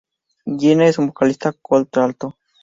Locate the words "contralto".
1.61-2.35